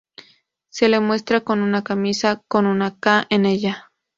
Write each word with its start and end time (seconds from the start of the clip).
Se 0.71 0.89
le 0.89 0.99
muestra 0.99 1.41
con 1.41 1.61
una 1.61 1.83
camisa 1.83 2.41
con 2.47 2.65
una 2.65 2.97
"K" 2.99 3.27
en 3.29 3.45
ella. 3.45 3.91